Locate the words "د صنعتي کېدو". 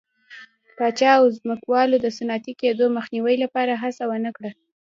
2.01-2.85